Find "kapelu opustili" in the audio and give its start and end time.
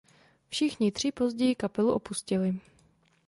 1.55-2.59